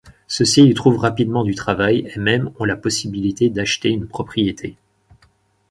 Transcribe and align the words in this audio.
Ceux-ci 0.27 0.67
y 0.67 0.73
trouvent 0.73 0.97
rapidement 0.97 1.43
du 1.43 1.53
travail, 1.53 2.11
et 2.15 2.17
même 2.17 2.49
ont 2.57 2.65
la 2.65 2.75
possibilité 2.75 3.51
d'acheter 3.51 3.89
une 3.89 4.07
propriété. 4.07 4.75